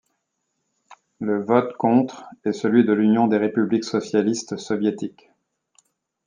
[1.19, 5.29] Le vote contre est celui de l'Union des républiques socialistes soviétiques.